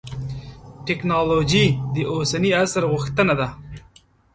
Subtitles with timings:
[0.87, 1.65] تکنالوجي
[1.95, 3.47] د اوسني عصر غوښتنه ده.